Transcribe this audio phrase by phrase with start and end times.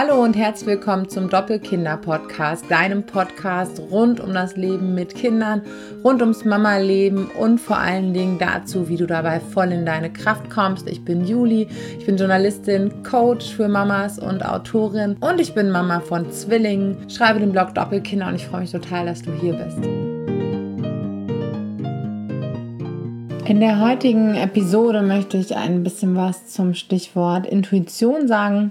[0.00, 5.60] Hallo und herzlich willkommen zum Doppelkinder-Podcast, deinem Podcast rund um das Leben mit Kindern,
[6.04, 10.50] rund ums Mama-Leben und vor allen Dingen dazu, wie du dabei voll in deine Kraft
[10.50, 10.88] kommst.
[10.88, 11.66] Ich bin Juli,
[11.98, 17.40] ich bin Journalistin, Coach für Mamas und Autorin und ich bin Mama von Zwillingen, schreibe
[17.40, 19.78] den Blog Doppelkinder und ich freue mich total, dass du hier bist.
[23.48, 28.70] In der heutigen Episode möchte ich ein bisschen was zum Stichwort Intuition sagen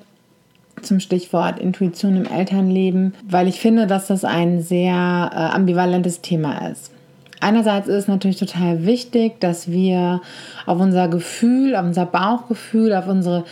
[0.81, 6.69] zum Stichwort Intuition im Elternleben, weil ich finde, dass das ein sehr äh, ambivalentes Thema
[6.69, 6.91] ist.
[7.39, 10.21] Einerseits ist es natürlich total wichtig, dass wir
[10.65, 13.45] auf unser Gefühl, auf unser Bauchgefühl, auf unsere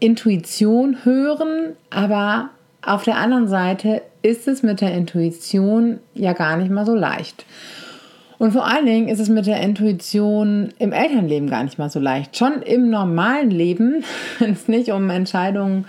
[0.00, 2.50] Intuition hören, aber
[2.82, 7.44] auf der anderen Seite ist es mit der Intuition ja gar nicht mal so leicht.
[8.38, 12.00] Und vor allen Dingen ist es mit der Intuition im Elternleben gar nicht mal so
[12.00, 12.36] leicht.
[12.36, 14.04] Schon im normalen Leben,
[14.38, 15.86] wenn es nicht um Entscheidungen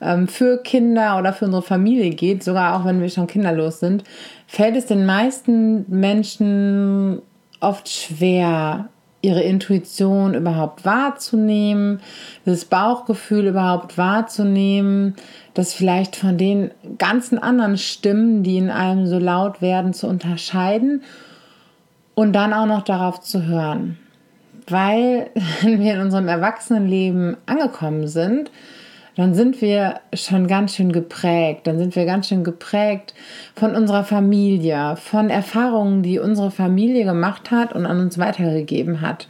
[0.00, 4.04] ähm, für Kinder oder für unsere Familie geht, sogar auch wenn wir schon kinderlos sind,
[4.46, 7.22] fällt es den meisten Menschen
[7.60, 8.88] oft schwer,
[9.22, 12.00] ihre Intuition überhaupt wahrzunehmen,
[12.46, 15.14] das Bauchgefühl überhaupt wahrzunehmen,
[15.52, 21.02] das vielleicht von den ganzen anderen Stimmen, die in einem so laut werden, zu unterscheiden
[22.14, 23.98] und dann auch noch darauf zu hören.
[24.66, 25.30] Weil,
[25.62, 28.50] wenn wir in unserem Erwachsenenleben angekommen sind,
[29.20, 31.66] dann sind wir schon ganz schön geprägt.
[31.66, 33.12] Dann sind wir ganz schön geprägt
[33.54, 39.28] von unserer Familie, von Erfahrungen, die unsere Familie gemacht hat und an uns weitergegeben hat,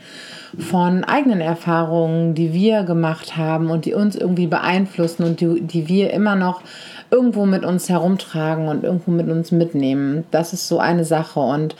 [0.57, 5.89] von eigenen Erfahrungen, die wir gemacht haben und die uns irgendwie beeinflussen und die, die
[5.89, 6.63] wir immer noch
[7.11, 10.25] irgendwo mit uns herumtragen und irgendwo mit uns mitnehmen.
[10.31, 11.75] Das ist so eine Sache und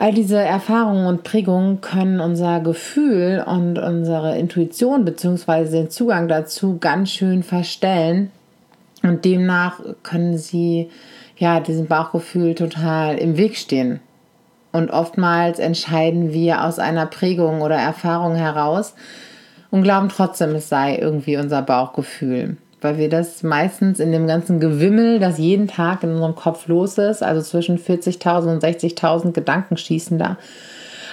[0.00, 5.68] All diese Erfahrungen und Prägungen können unser Gefühl und unsere Intuition bzw.
[5.70, 8.30] den Zugang dazu ganz schön verstellen.
[9.02, 10.88] Und demnach können sie
[11.36, 13.98] ja diesem Bauchgefühl total im Weg stehen.
[14.70, 18.94] Und oftmals entscheiden wir aus einer Prägung oder Erfahrung heraus
[19.72, 24.60] und glauben trotzdem, es sei irgendwie unser Bauchgefühl weil wir das meistens in dem ganzen
[24.60, 29.76] Gewimmel, das jeden Tag in unserem Kopf los ist, also zwischen 40.000 und 60.000 Gedanken
[29.76, 30.36] schießen da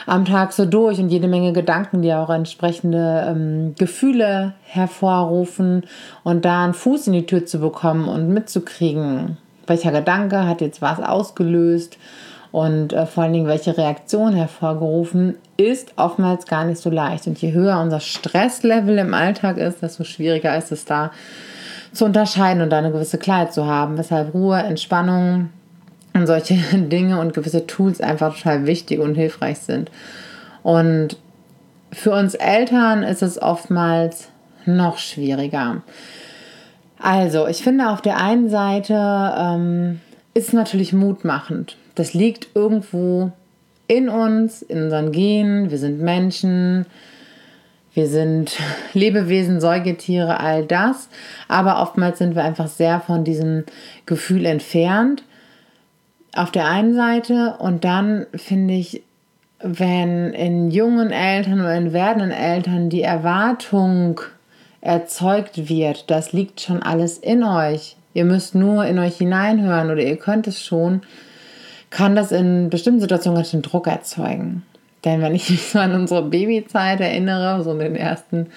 [0.06, 5.84] am Tag so durch und jede Menge Gedanken, die auch entsprechende ähm, Gefühle hervorrufen
[6.24, 9.38] und da einen Fuß in die Tür zu bekommen und mitzukriegen,
[9.68, 11.97] welcher Gedanke hat jetzt was ausgelöst
[12.52, 17.28] und äh, vor allen Dingen welche Reaktion hervorgerufen, ist oftmals gar nicht so leicht.
[17.28, 21.12] Und je höher unser Stresslevel im Alltag ist, desto schwieriger ist es da
[21.95, 25.50] zu unterscheiden und eine gewisse Klarheit zu haben, weshalb Ruhe, Entspannung
[26.13, 29.91] und solche Dinge und gewisse Tools einfach total wichtig und hilfreich sind.
[30.63, 31.17] Und
[31.91, 34.29] für uns Eltern ist es oftmals
[34.66, 35.81] noch schwieriger.
[37.00, 40.01] Also, ich finde auf der einen Seite ähm,
[40.34, 41.78] ist natürlich mutmachend.
[41.94, 43.31] Das liegt irgendwo
[43.88, 45.69] in uns, in unseren Genen.
[45.69, 46.85] Wir sind Menschen,
[47.95, 48.57] wir sind
[48.94, 51.09] Lebewesen, Säugetiere, all das.
[51.47, 53.63] Aber oftmals sind wir einfach sehr von diesem
[54.06, 55.23] Gefühl entfernt.
[56.35, 59.01] Auf der einen Seite und dann finde ich,
[59.59, 64.19] wenn in jungen Eltern oder in werdenden Eltern die Erwartung
[64.81, 67.95] erzeugt wird, das liegt schon alles in euch.
[68.13, 71.01] Ihr müsst nur in euch hineinhören oder ihr könnt es schon,
[71.89, 74.63] kann das in bestimmten Situationen ganz schön Druck erzeugen.
[75.05, 78.47] Denn wenn ich mich so an unsere Babyzeit erinnere, so den ersten,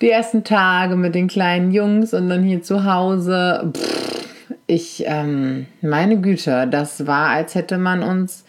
[0.00, 4.26] die ersten Tage mit den kleinen Jungs und dann hier zu Hause, pff,
[4.66, 8.44] ich, ähm, meine Güte, das war, als hätte man uns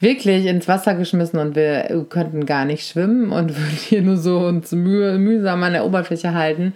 [0.00, 4.40] wirklich ins Wasser geschmissen und wir könnten gar nicht schwimmen und würden hier nur so
[4.40, 6.74] uns müh mühsam an der Oberfläche halten.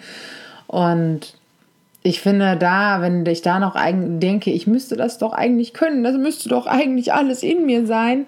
[0.66, 1.34] Und
[2.02, 6.16] ich finde da, wenn ich da noch denke, ich müsste das doch eigentlich können, das
[6.16, 8.24] müsste doch eigentlich alles in mir sein,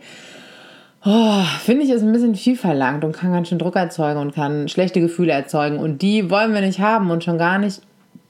[1.05, 4.35] Oh, finde ich, ist ein bisschen viel verlangt und kann ganz schön Druck erzeugen und
[4.35, 5.79] kann schlechte Gefühle erzeugen.
[5.79, 7.81] Und die wollen wir nicht haben und schon gar nicht,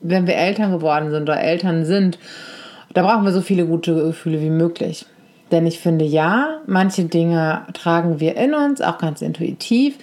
[0.00, 2.18] wenn wir Eltern geworden sind oder Eltern sind.
[2.94, 5.04] Da brauchen wir so viele gute Gefühle wie möglich.
[5.50, 9.98] Denn ich finde, ja, manche Dinge tragen wir in uns, auch ganz intuitiv,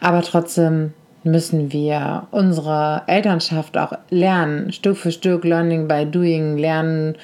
[0.00, 0.92] aber trotzdem
[1.24, 7.16] müssen wir unsere Elternschaft auch lernen, Stück für Stück, Learning by Doing, lernen.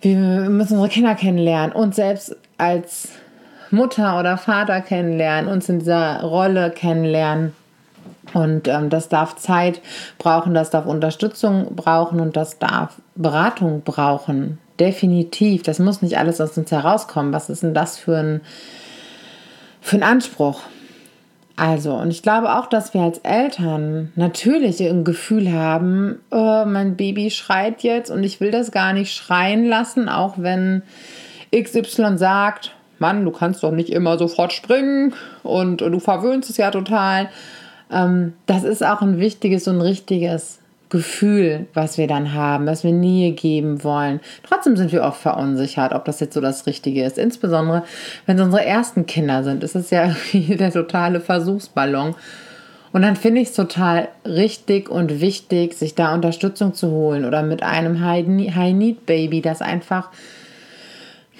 [0.00, 3.10] Wir müssen unsere Kinder kennenlernen und selbst als
[3.72, 7.54] Mutter oder Vater kennenlernen, uns in dieser Rolle kennenlernen.
[8.34, 9.80] Und ähm, das darf Zeit
[10.18, 14.58] brauchen, das darf Unterstützung brauchen und das darf Beratung brauchen.
[14.78, 15.62] Definitiv.
[15.62, 17.32] Das muss nicht alles aus uns herauskommen.
[17.32, 18.40] Was ist denn das für ein,
[19.80, 20.60] für ein Anspruch?
[21.58, 26.96] Also, und ich glaube auch, dass wir als Eltern natürlich ein Gefühl haben, oh, mein
[26.96, 30.82] Baby schreit jetzt und ich will das gar nicht schreien lassen, auch wenn
[31.52, 36.70] XY sagt, Mann, du kannst doch nicht immer sofort springen und, du verwöhnst es ja
[36.70, 37.28] total.
[37.90, 40.58] Ähm, das ist auch ein wichtiges und richtiges
[40.90, 44.20] Gefühl, was wir dann haben, was wir Nähe geben wollen.
[44.42, 47.18] Trotzdem sind wir oft verunsichert, ob das jetzt so das Richtige ist.
[47.18, 47.84] Insbesondere,
[48.26, 52.14] wenn es unsere ersten Kinder sind, ist es ja der totale Versuchsballon.
[52.90, 57.42] Und dann finde ich es total richtig und wichtig, sich da Unterstützung zu holen oder
[57.42, 60.08] mit einem High-Need-Baby, das einfach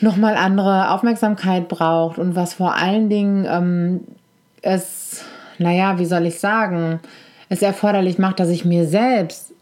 [0.00, 4.00] nochmal andere Aufmerksamkeit braucht und was vor allen Dingen ähm,
[4.62, 5.24] es,
[5.58, 7.00] naja, wie soll ich sagen,
[7.48, 9.52] es erforderlich macht, dass ich mir selbst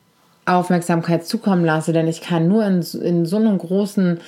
[0.47, 4.21] Aufmerksamkeit zukommen lasse, denn ich kann nur in, in so einem großen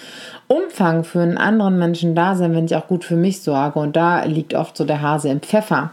[0.49, 3.79] Umfang für einen anderen Menschen da sein, wenn ich auch gut für mich sorge.
[3.79, 5.93] Und da liegt oft so der Hase im Pfeffer.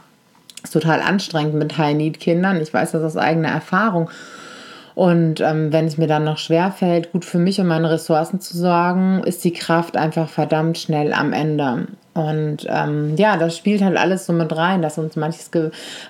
[0.64, 2.60] Ist total anstrengend mit High-Need-Kindern.
[2.60, 4.10] Ich weiß das aus eigener Erfahrung.
[4.96, 8.40] Und ähm, wenn es mir dann noch schwer fällt, gut für mich und meine Ressourcen
[8.40, 11.88] zu sorgen, ist die Kraft einfach verdammt schnell am Ende.
[12.16, 15.52] Und ähm, ja, das spielt halt alles so mit rein, dass uns manches,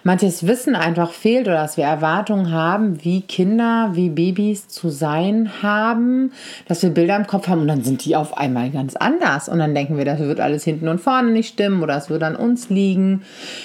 [0.04, 5.63] manches Wissen einfach fehlt oder dass wir Erwartungen haben, wie Kinder, wie Babys zu sein
[5.63, 6.31] haben,
[6.68, 9.50] dass wir Bilder im Kopf haben und dann sind die auf einmal ganz anders.
[9.50, 12.22] Und dann denken wir, das wird alles hinten und vorne nicht stimmen oder es wird
[12.22, 13.24] an uns liegen.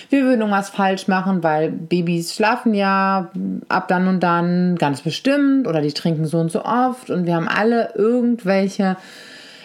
[0.08, 3.30] Wir würden irgendwas falsch machen, weil Babys schlafen ja
[3.68, 7.34] ab dann und dann ganz bestimmt oder die trinken so und so oft und wir
[7.34, 8.96] haben alle irgendwelche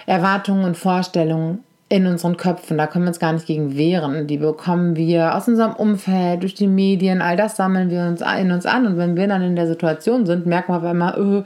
[0.07, 2.77] Erwartungen und Vorstellungen in unseren Köpfen.
[2.77, 4.27] Da können wir uns gar nicht gegen wehren.
[4.27, 8.51] Die bekommen wir aus unserem Umfeld, durch die Medien, all das sammeln wir uns in
[8.51, 8.87] uns an.
[8.87, 11.43] Und wenn wir dann in der Situation sind, merken wir auf einmal, öh,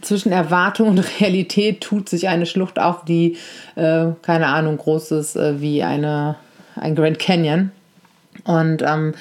[0.00, 3.36] zwischen Erwartung und Realität tut sich eine Schlucht auf, die,
[3.76, 6.36] äh, keine Ahnung, groß ist äh, wie eine,
[6.74, 7.70] ein Grand Canyon.
[8.44, 9.14] Und ähm,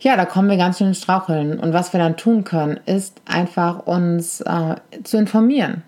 [0.00, 1.60] ja, da kommen wir ganz schön ins Straucheln.
[1.60, 5.84] Und was wir dann tun können, ist einfach uns äh, zu informieren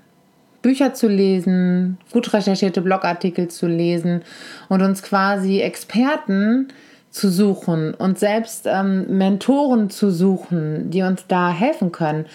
[0.63, 4.23] Bücher zu lesen, gut recherchierte Blogartikel zu lesen
[4.69, 6.69] und uns quasi Experten
[7.11, 12.27] zu suchen und selbst ähm, Mentoren zu suchen, die uns da helfen können.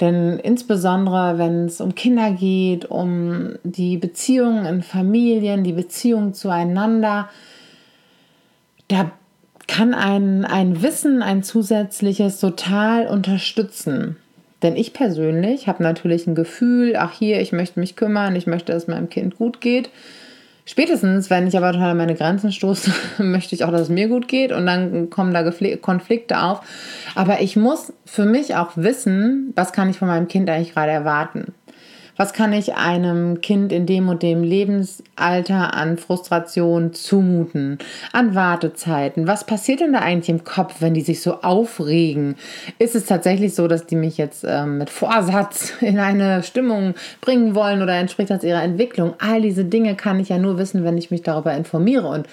[0.00, 7.28] Denn insbesondere, wenn es um Kinder geht, um die Beziehungen in Familien, die Beziehungen zueinander,
[8.88, 9.12] da
[9.66, 14.16] kann ein, ein Wissen, ein zusätzliches total unterstützen.
[14.64, 18.72] Denn ich persönlich habe natürlich ein Gefühl, ach hier, ich möchte mich kümmern, ich möchte,
[18.72, 19.90] dass meinem Kind gut geht.
[20.64, 22.90] Spätestens, wenn ich aber total an meine Grenzen stoße,
[23.22, 26.62] möchte ich auch, dass es mir gut geht und dann kommen da Konflikte auf.
[27.14, 30.92] Aber ich muss für mich auch wissen, was kann ich von meinem Kind eigentlich gerade
[30.92, 31.52] erwarten
[32.16, 37.78] was kann ich einem Kind in dem und dem Lebensalter an Frustration zumuten,
[38.12, 39.26] an Wartezeiten?
[39.26, 42.36] Was passiert denn da eigentlich im Kopf, wenn die sich so aufregen?
[42.78, 47.54] Ist es tatsächlich so, dass die mich jetzt ähm, mit Vorsatz in eine Stimmung bringen
[47.54, 49.14] wollen oder entspricht das ihrer Entwicklung?
[49.18, 52.28] All diese Dinge kann ich ja nur wissen, wenn ich mich darüber informiere und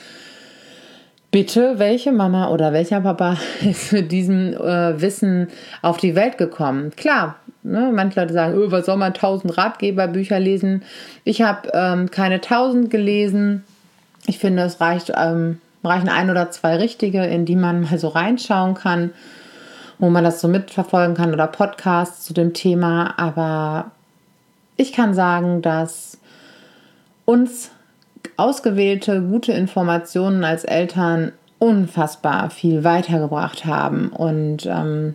[1.32, 5.48] Bitte, welche Mama oder welcher Papa ist mit diesem äh, Wissen
[5.82, 6.92] auf die Welt gekommen?
[6.98, 7.92] Klar, Ne?
[7.94, 10.84] Manche Leute sagen, öh, was soll man tausend Ratgeberbücher lesen?
[11.24, 13.64] Ich habe ähm, keine tausend gelesen.
[14.26, 18.08] Ich finde, es reicht, ähm, reichen ein oder zwei richtige, in die man mal so
[18.08, 19.12] reinschauen kann,
[20.00, 23.14] wo man das so mitverfolgen kann oder Podcasts zu dem Thema.
[23.18, 23.92] Aber
[24.78, 26.18] ich kann sagen, dass
[27.26, 27.72] uns
[28.38, 35.14] ausgewählte gute Informationen als Eltern unfassbar viel weitergebracht haben und ähm,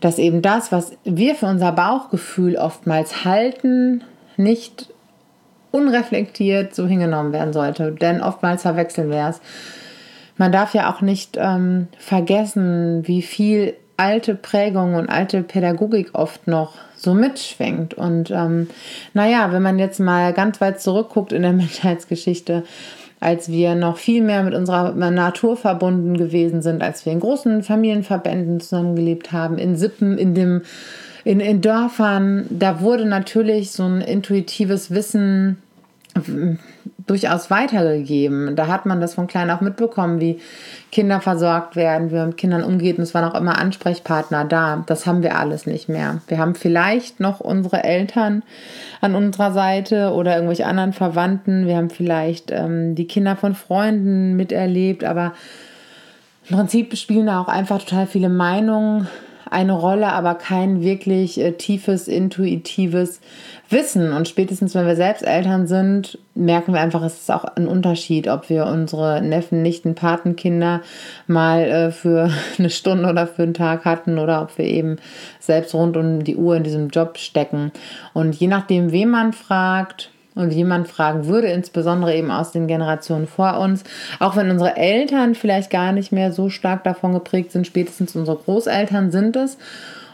[0.00, 4.02] dass eben das, was wir für unser Bauchgefühl oftmals halten,
[4.36, 4.88] nicht
[5.70, 9.40] unreflektiert so hingenommen werden sollte, denn oftmals verwechseln wir es.
[10.36, 16.48] Man darf ja auch nicht ähm, vergessen, wie viel alte Prägung und alte Pädagogik oft
[16.48, 17.94] noch so mitschwingt.
[17.94, 18.68] Und ähm,
[19.12, 22.64] naja, wenn man jetzt mal ganz weit zurückguckt in der Menschheitsgeschichte,
[23.24, 27.62] als wir noch viel mehr mit unserer Natur verbunden gewesen sind, als wir in großen
[27.62, 30.62] Familienverbänden zusammengelebt haben, in Sippen, in dem
[31.24, 35.56] in, in Dörfern, da wurde natürlich so ein intuitives Wissen
[37.06, 38.56] durchaus weitergegeben.
[38.56, 40.40] Da hat man das von klein auf mitbekommen, wie
[40.90, 42.96] Kinder versorgt werden, wie man mit Kindern umgeht.
[42.96, 44.82] Und es waren auch immer Ansprechpartner da.
[44.86, 46.20] Das haben wir alles nicht mehr.
[46.28, 48.42] Wir haben vielleicht noch unsere Eltern
[49.00, 51.66] an unserer Seite oder irgendwelche anderen Verwandten.
[51.66, 55.32] Wir haben vielleicht ähm, die Kinder von Freunden miterlebt, aber
[56.48, 59.08] im Prinzip spielen da auch einfach total viele Meinungen
[59.50, 63.20] eine Rolle, aber kein wirklich äh, tiefes, intuitives
[63.70, 64.12] Wissen.
[64.12, 68.28] Und spätestens, wenn wir selbst Eltern sind, merken wir einfach, es ist auch ein Unterschied,
[68.28, 70.80] ob wir unsere Neffen, Nichten, Patenkinder
[71.26, 74.96] mal äh, für eine Stunde oder für einen Tag hatten oder ob wir eben
[75.40, 77.72] selbst rund um die Uhr in diesem Job stecken.
[78.12, 83.26] Und je nachdem, wen man fragt, und jemand fragen würde, insbesondere eben aus den Generationen
[83.26, 83.84] vor uns,
[84.18, 88.36] auch wenn unsere Eltern vielleicht gar nicht mehr so stark davon geprägt sind, spätestens unsere
[88.36, 89.58] Großeltern sind es.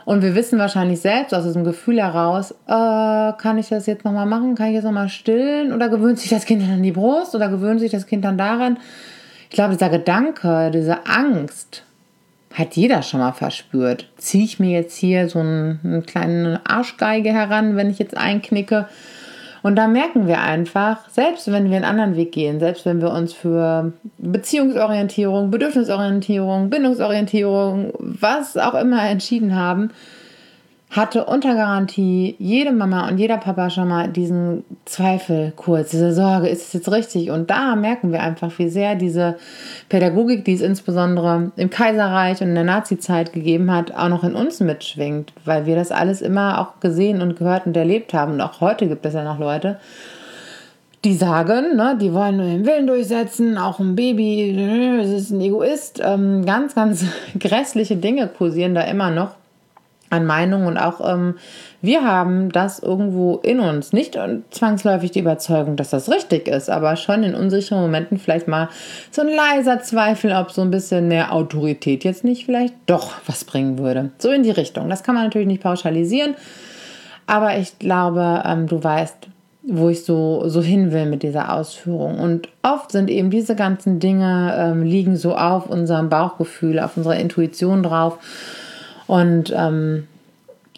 [0.04, 4.26] Und wir wissen wahrscheinlich selbst aus diesem Gefühl heraus, äh, kann ich das jetzt nochmal
[4.26, 4.54] machen?
[4.54, 5.72] Kann ich jetzt nochmal stillen?
[5.72, 7.34] Oder gewöhnt sich das Kind dann an die Brust?
[7.34, 8.78] Oder gewöhnt sich das Kind dann daran?
[9.50, 11.84] Ich glaube, dieser Gedanke, diese Angst,
[12.52, 14.08] hat jeder schon mal verspürt.
[14.16, 18.88] Ziehe ich mir jetzt hier so einen, eine kleine Arschgeige heran, wenn ich jetzt einknicke?
[19.62, 23.12] Und da merken wir einfach, selbst wenn wir einen anderen Weg gehen, selbst wenn wir
[23.12, 29.90] uns für Beziehungsorientierung, Bedürfnisorientierung, Bindungsorientierung, was auch immer entschieden haben,
[30.90, 36.48] hatte unter Garantie jede Mama und jeder Papa schon mal diesen Zweifel kurz, diese Sorge,
[36.48, 37.30] ist es jetzt richtig?
[37.30, 39.36] Und da merken wir einfach, wie sehr diese
[39.88, 44.34] Pädagogik, die es insbesondere im Kaiserreich und in der Nazizeit gegeben hat, auch noch in
[44.34, 48.32] uns mitschwingt, weil wir das alles immer auch gesehen und gehört und erlebt haben.
[48.32, 49.78] Und auch heute gibt es ja noch Leute,
[51.04, 55.40] die sagen, ne, die wollen nur den Willen durchsetzen, auch ein Baby, es ist ein
[55.40, 56.02] Egoist.
[56.04, 57.04] Ähm, ganz, ganz
[57.38, 59.39] grässliche Dinge kursieren da immer noch
[60.10, 61.36] an Meinungen und auch ähm,
[61.80, 63.92] wir haben das irgendwo in uns.
[63.92, 64.18] Nicht
[64.50, 68.68] zwangsläufig die Überzeugung, dass das richtig ist, aber schon in unsicheren Momenten vielleicht mal
[69.10, 73.44] so ein leiser Zweifel, ob so ein bisschen mehr Autorität jetzt nicht vielleicht doch was
[73.44, 74.10] bringen würde.
[74.18, 74.90] So in die Richtung.
[74.90, 76.34] Das kann man natürlich nicht pauschalisieren,
[77.26, 79.28] aber ich glaube, ähm, du weißt,
[79.62, 82.18] wo ich so, so hin will mit dieser Ausführung.
[82.18, 87.16] Und oft sind eben diese ganzen Dinge, ähm, liegen so auf unserem Bauchgefühl, auf unserer
[87.16, 88.18] Intuition drauf.
[89.10, 90.06] Und ähm,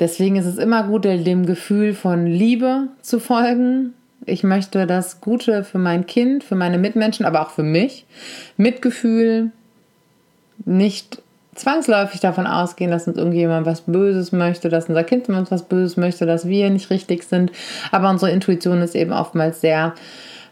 [0.01, 3.93] deswegen ist es immer gut, dem Gefühl von Liebe zu folgen.
[4.25, 8.07] Ich möchte das Gute für mein Kind, für meine Mitmenschen, aber auch für mich.
[8.57, 9.51] Mitgefühl,
[10.65, 11.21] nicht
[11.55, 15.99] zwangsläufig davon ausgehen, dass uns irgendjemand was Böses möchte, dass unser Kind uns was Böses
[15.99, 17.53] möchte, dass wir nicht richtig sind.
[17.91, 19.93] Aber unsere Intuition ist eben oftmals sehr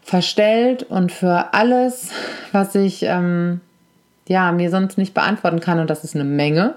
[0.03, 2.11] verstellt und für alles,
[2.51, 3.59] was ich ähm,
[4.27, 6.75] ja, mir sonst nicht beantworten kann, und das ist eine Menge,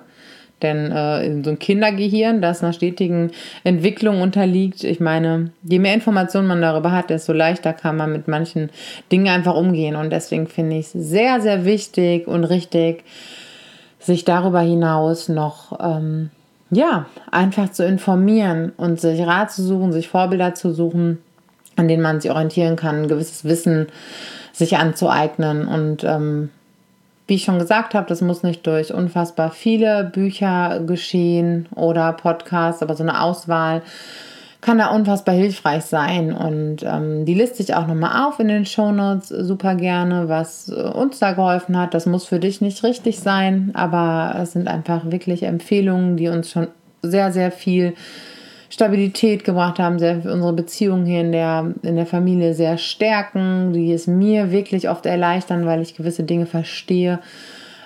[0.64, 3.30] denn äh, so ein Kindergehirn, das einer stetigen
[3.62, 8.26] Entwicklung unterliegt, ich meine, je mehr Informationen man darüber hat, desto leichter kann man mit
[8.26, 8.70] manchen
[9.12, 9.94] Dingen einfach umgehen.
[9.94, 13.04] Und deswegen finde ich es sehr, sehr wichtig und richtig,
[14.00, 16.30] sich darüber hinaus noch, ähm,
[16.70, 21.18] ja, einfach zu informieren und sich Rat zu suchen, sich Vorbilder zu suchen,
[21.76, 23.86] an denen man sich orientieren kann, ein gewisses Wissen
[24.52, 26.50] sich anzueignen und ähm,
[27.26, 32.82] wie ich schon gesagt habe, das muss nicht durch unfassbar viele Bücher geschehen oder Podcasts,
[32.82, 33.82] aber so eine Auswahl
[34.60, 36.32] kann da unfassbar hilfreich sein.
[36.32, 41.18] Und ähm, die liste ich auch nochmal auf in den Shownotes super gerne, was uns
[41.18, 41.92] da geholfen hat.
[41.92, 46.50] Das muss für dich nicht richtig sein, aber es sind einfach wirklich Empfehlungen, die uns
[46.50, 46.68] schon
[47.02, 47.94] sehr, sehr viel
[48.74, 53.92] Stabilität gebracht haben, sehr unsere Beziehung hier in der, in der Familie sehr stärken, die
[53.92, 57.20] es mir wirklich oft erleichtern, weil ich gewisse Dinge verstehe,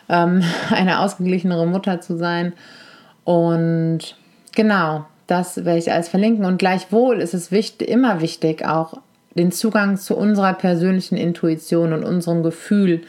[0.09, 2.54] ähm, eine ausgeglichenere Mutter zu sein.
[3.25, 4.16] Und
[4.57, 6.47] genau, das werde ich alles verlinken.
[6.47, 8.95] Und gleichwohl ist es wichtig, immer wichtig, auch
[9.35, 13.02] den Zugang zu unserer persönlichen Intuition und unserem Gefühl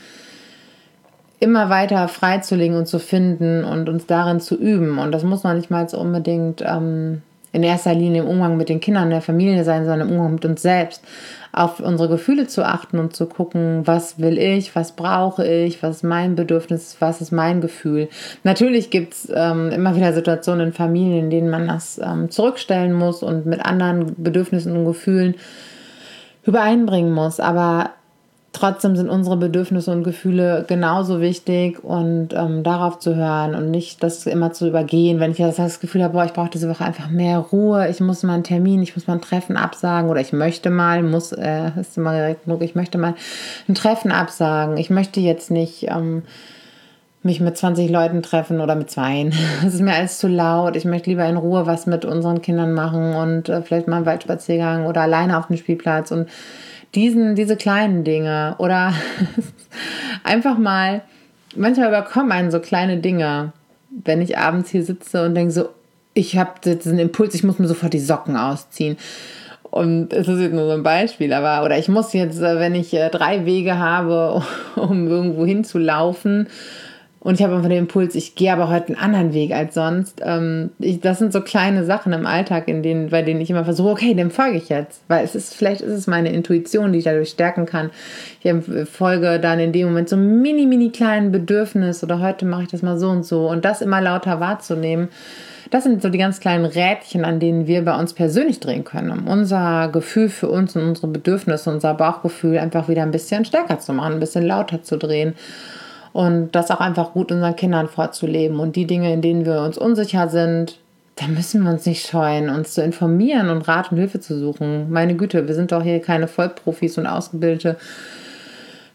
[1.39, 4.97] immer weiter freizulegen und zu finden und uns darin zu üben.
[4.99, 7.21] Und das muss noch nicht mal so unbedingt ähm,
[7.51, 10.45] in erster Linie im Umgang mit den Kindern der Familie sein, sondern im Umgang mit
[10.45, 11.03] uns selbst.
[11.51, 15.97] Auf unsere Gefühle zu achten und zu gucken, was will ich, was brauche ich, was
[15.97, 18.07] ist mein Bedürfnis, was ist mein Gefühl.
[18.43, 22.93] Natürlich gibt es ähm, immer wieder Situationen in Familien, in denen man das ähm, zurückstellen
[22.93, 25.35] muss und mit anderen Bedürfnissen und Gefühlen
[26.43, 27.39] übereinbringen muss.
[27.39, 27.91] Aber
[28.51, 34.01] trotzdem sind unsere Bedürfnisse und Gefühle genauso wichtig und ähm, darauf zu hören und nicht
[34.01, 35.19] das immer zu übergehen.
[35.19, 38.23] Wenn ich das Gefühl habe, boah, ich brauche diese Woche einfach mehr Ruhe, ich muss
[38.23, 41.71] mal einen Termin, ich muss mal ein Treffen absagen oder ich möchte mal, muss, äh,
[41.79, 43.15] ist immer direkt genug, ich möchte mal
[43.67, 44.77] ein Treffen absagen.
[44.77, 46.23] Ich möchte jetzt nicht ähm,
[47.21, 49.33] mich mit 20 Leuten treffen oder mit zweien.
[49.65, 50.75] Es ist mir alles zu laut.
[50.75, 54.05] Ich möchte lieber in Ruhe was mit unseren Kindern machen und äh, vielleicht mal einen
[54.05, 56.29] Waldspaziergang oder alleine auf dem Spielplatz und
[56.95, 58.93] diesen, diese kleinen Dinge oder
[60.23, 61.01] einfach mal,
[61.55, 63.53] manchmal überkommen einen so kleine Dinge,
[63.89, 65.69] wenn ich abends hier sitze und denke so,
[66.13, 68.97] ich habe diesen Impuls, ich muss mir sofort die Socken ausziehen.
[69.63, 72.73] Und es ist jetzt nur so ein Beispiel, aber, oder ich muss jetzt, äh, wenn
[72.73, 74.43] ich äh, drei Wege habe,
[74.75, 76.47] um irgendwo hinzulaufen,
[77.21, 80.21] und ich habe einfach den Impuls, ich gehe aber heute einen anderen Weg als sonst.
[80.23, 83.65] Ähm, ich, das sind so kleine Sachen im Alltag, in denen, bei denen ich immer
[83.65, 85.01] versuche, okay, dem folge ich jetzt.
[85.09, 87.89] Weil es ist, vielleicht ist es meine Intuition, die ich dadurch stärken kann.
[88.41, 88.53] Ich
[88.89, 92.83] folge dann in dem Moment so mini, mini kleinen Bedürfnis oder heute mache ich das
[92.83, 93.49] mal so und so.
[93.49, 95.09] Und das immer lauter wahrzunehmen.
[95.71, 99.11] Das sind so die ganz kleinen Rädchen, an denen wir bei uns persönlich drehen können,
[99.11, 103.77] um unser Gefühl für uns und unsere Bedürfnisse, unser Bauchgefühl einfach wieder ein bisschen stärker
[103.77, 105.35] zu machen, ein bisschen lauter zu drehen
[106.13, 108.59] und das auch einfach gut unseren Kindern vorzuleben.
[108.59, 110.79] Und die Dinge, in denen wir uns unsicher sind,
[111.15, 114.89] da müssen wir uns nicht scheuen, uns zu informieren und Rat und Hilfe zu suchen.
[114.89, 117.75] Meine Güte, wir sind doch hier keine Vollprofis und ausgebildete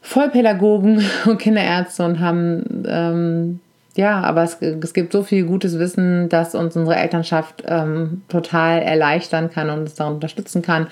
[0.01, 3.61] Vollpädagogen und Kinderärzte und haben, ähm,
[3.97, 8.81] ja, aber es, es, gibt so viel gutes Wissen, das uns unsere Elternschaft ähm, total
[8.81, 10.89] erleichtern kann und uns daran unterstützen kann.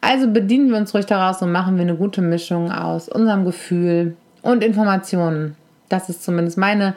[0.00, 4.16] Also bedienen wir uns ruhig daraus und machen wir eine gute Mischung aus unserem Gefühl,
[4.42, 5.56] und Informationen.
[5.88, 6.94] Das ist zumindest meine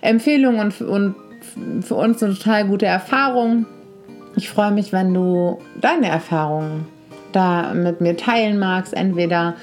[0.00, 1.14] Empfehlung und, und
[1.82, 3.66] für uns eine total gute Erfahrung.
[4.36, 6.86] Ich freue mich, wenn du deine Erfahrungen
[7.32, 9.54] da mit mir teilen magst, entweder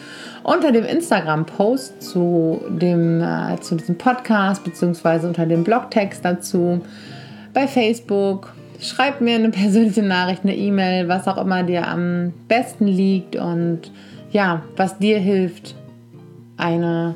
[0.44, 6.82] unter dem Instagram-Post zu, äh, zu diesem Podcast, beziehungsweise unter dem Blogtext dazu,
[7.54, 8.54] bei Facebook.
[8.80, 13.92] Schreib mir eine persönliche Nachricht, eine E-Mail, was auch immer dir am besten liegt und
[14.32, 15.76] ja, was dir hilft,
[16.58, 17.16] eine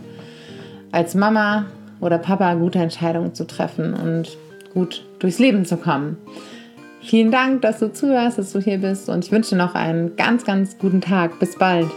[0.91, 1.65] als Mama
[1.99, 4.37] oder Papa gute Entscheidungen zu treffen und
[4.73, 6.17] gut durchs Leben zu kommen.
[7.01, 10.43] Vielen Dank, dass du zuhörst, dass du hier bist und ich wünsche noch einen ganz,
[10.45, 11.39] ganz guten Tag.
[11.39, 11.87] Bis bald.